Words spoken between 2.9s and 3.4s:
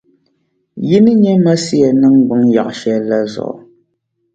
la